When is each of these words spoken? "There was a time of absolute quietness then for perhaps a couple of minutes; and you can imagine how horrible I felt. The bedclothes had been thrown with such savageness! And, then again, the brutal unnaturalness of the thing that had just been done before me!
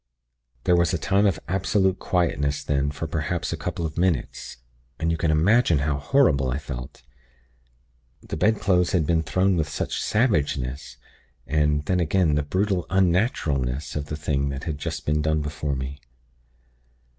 "There 0.63 0.75
was 0.75 0.95
a 0.95 0.97
time 0.97 1.27
of 1.27 1.39
absolute 1.47 1.99
quietness 1.99 2.63
then 2.63 2.89
for 2.89 3.05
perhaps 3.05 3.53
a 3.53 3.55
couple 3.55 3.85
of 3.85 3.99
minutes; 3.99 4.57
and 4.97 5.11
you 5.11 5.15
can 5.15 5.29
imagine 5.29 5.77
how 5.77 5.99
horrible 5.99 6.49
I 6.49 6.57
felt. 6.57 7.03
The 8.23 8.35
bedclothes 8.35 8.93
had 8.93 9.05
been 9.05 9.21
thrown 9.21 9.57
with 9.57 9.69
such 9.69 10.01
savageness! 10.01 10.97
And, 11.45 11.85
then 11.85 11.99
again, 11.99 12.33
the 12.33 12.41
brutal 12.41 12.87
unnaturalness 12.89 13.95
of 13.95 14.07
the 14.07 14.17
thing 14.17 14.49
that 14.49 14.63
had 14.63 14.79
just 14.79 15.05
been 15.05 15.21
done 15.21 15.43
before 15.43 15.75
me! 15.75 16.01